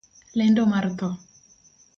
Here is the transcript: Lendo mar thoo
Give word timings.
Lendo 0.39 0.63
mar 0.71 0.85
thoo 0.97 1.15